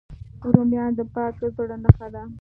[0.53, 2.23] رومیان د پاک زړه نښه ده